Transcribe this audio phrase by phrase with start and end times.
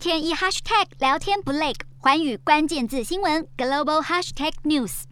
[0.00, 5.02] 天一 hashtag 聊天不累，环宇关键字新闻 global hashtag news。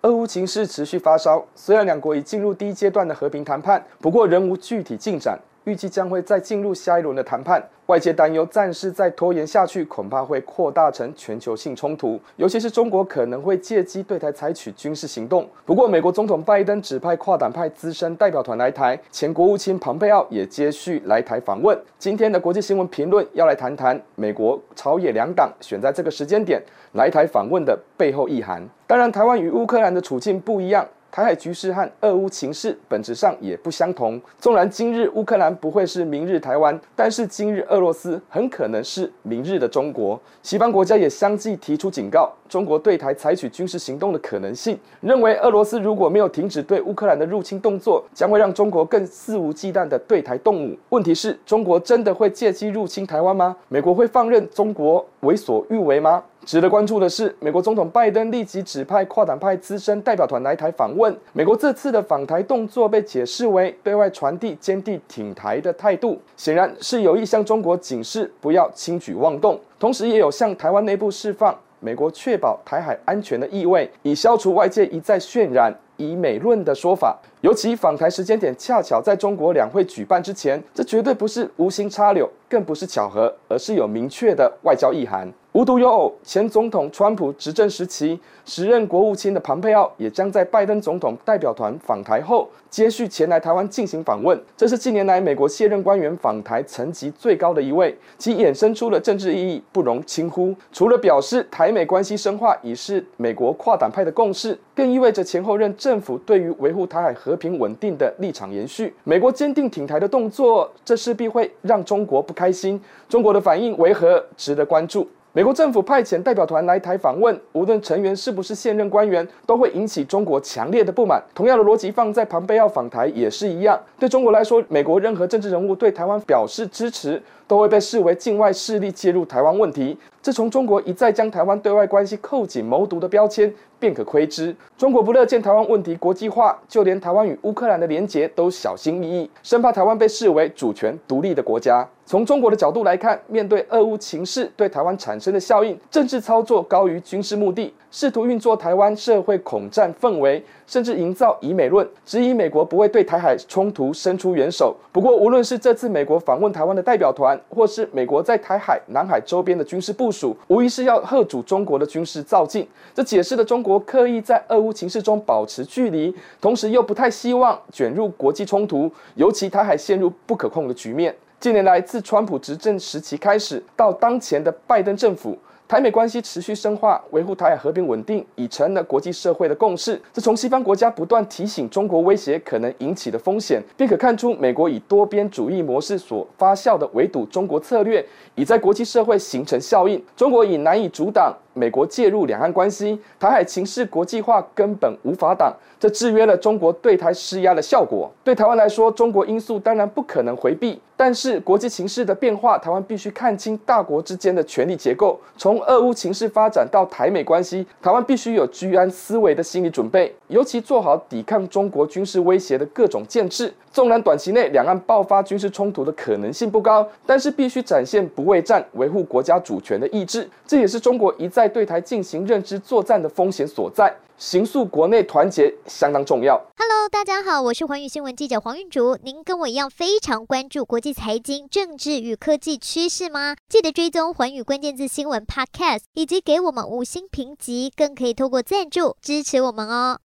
[0.00, 5.38] 俄乌情势持续发烧，虽然两国已进入第一阶段的和平谈判，不过仍无具体进展。
[5.70, 15.48] 预计将会再进入下一轮的谈判，外界担忧战事再拖延下去，恐怕会扩大成全球性冲突，尤其是中国可能会借机对台采取军事行动。
[15.64, 21.80] 不过，美国总统拜登指派跨党派资深代表团来台，前国务卿庞佩奥也接续来台访问。
[21.96, 26.60] 今天的国际新闻评论要来谈谈美国朝野两党选在这个时间点
[26.94, 28.60] 来台访问的背后意涵。
[28.88, 30.84] 当然，台湾与乌克兰的处境不一样。
[31.12, 34.20] 台海局势和俄乌情势本质上也不相同。
[34.38, 40.20] 纵然今日乌克兰不会是明日台湾，但是今日俄罗斯很可能是明日的中国。
[40.42, 50.78] 西方国家也相继提出警告，中国对台采取军事行动的可能性，认为俄罗斯如果没有停止对乌克兰的入侵动作，将会让中国更肆无忌惮地对台动武。
[50.90, 53.56] 问题是，中国真的会借机入侵台湾吗？
[53.68, 56.22] 美国会放任中国为所欲为吗？
[56.46, 61.14] 值得关注的是，美国总统拜登立即指派跨党派资深代表团来台访问。
[61.32, 75.72] 美国这次的访台动作被解释为对外传递坚定挺台的态度，显然是有意向中国警示不要轻举妄动，同时也有向台湾内部释放美国确保台海安全的意味，以消除外界一再渲染。
[76.00, 77.18] 以美论的说法。
[77.42, 85.30] 尤其访台时间点恰巧在中国两会举办之前，这绝对不是无心插柳，更不是巧合，而是有明确的外交意涵。
[85.52, 94.38] 无独有偶，前总统川普执政时期，时任国务卿的庞佩奥也将在拜登总统代表团访台后，接续前来台湾进行访问。
[94.56, 100.54] 这是近年来美国卸任官员访台层级最高的一位，其衍生出的政治意义不容轻忽。
[100.70, 108.94] 除了表示台美关系深化已是美国跨党派的共识，更意味着前后任政政府对于维护台海和平稳定的立场延续。
[109.02, 112.80] 美国坚定挺台的动作，这势必会让中国不开心。
[113.08, 115.04] 中国的反应为何，值得关注。
[115.32, 121.20] 美国政府派遣代表团来台访问，无论成员是不是现任官员，都会引起中国强烈的不满。
[121.34, 123.76] 同样的逻辑放在庞贝奥访台也是一样。
[123.98, 129.98] 对中国来说，美国任何政治人物对台湾表示支持，都会被视为境外势力介入台湾问题。
[130.22, 141.88] 自从中国一再将台湾对外关系扣紧谋独的标签，便可窥知，中国不乐见台湾问题国际化，就连台湾与乌克兰的连结都小心翼翼，生怕台湾被视为主权独立的国家。
[142.04, 154.76] 从中国的角度来看，面对俄乌情势对台湾产生的效应，政治操作高于军事目的，试图运作台湾社会恐战氛围，甚至营造以美论，质疑美国不会对台海冲突伸出援手。
[154.92, 162.64] 不过，无论是这次美国访问台湾的代表团，或是美国在台海、南海周边的军事部署，无疑是要吓阻中国的军事造进。
[162.94, 171.12] 这解释了中国刻意在俄乌情势中保持距离，同时又不太希望卷入国际冲突，尤其台海陷入不可控的局面。
[171.40, 175.36] 近年来，自川普执政时期开始，到当前的拜登政府，
[175.70, 180.02] 台美关系持续深化，维护台海和平稳定已成了国际社会的共识。
[180.12, 188.04] 这从西方国家不断提醒中国威胁可能引起的风险，便可看出美国以多边主义模式所发酵的围堵中国策略，
[188.34, 190.04] 已在国际社会形成效应。
[190.16, 191.32] 中国已难以阻挡。
[191.54, 198.10] 美国介入两岸关系，台海情势国际化根本无法挡，这制约了中国对台施压的效果。
[198.22, 205.18] 对台湾来说，中国因素当然不可能回避，但是国际情势的变化，台湾必须看清大国之间的权力结构。
[205.36, 213.52] 从俄乌情势发展到台美关系，台湾必须有居安思危的心理准备，尤其做好抵抗中国军事威胁的各种建制。
[213.72, 220.28] 纵然短期内两岸爆发军事冲突的可能性不高，但是必须展现不畏战、维护国家主权的意志。
[220.44, 223.90] 这也是中国一再在对台进行认知作战的风险所在。
[224.18, 226.38] 形塑国内团结相当重要。
[226.58, 228.98] Hello，大家好，我是环宇新闻记者黄韵竹。
[229.02, 233.34] 您跟我一样非常关注国际财经、政治与科技趋势吗？
[233.48, 239.98] 记得追踪环宇关键字新闻 Podcast，以及给我们五星评级，更可以透过赞助支持我们哦。